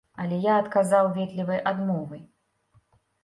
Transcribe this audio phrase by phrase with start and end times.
[0.21, 2.21] Але я адказаў ветлівай адмовай.